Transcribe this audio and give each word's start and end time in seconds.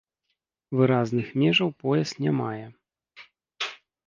Выразных 0.79 1.29
межаў 1.41 1.69
пояс 1.83 2.09
не 2.25 2.31
мае. 2.39 2.65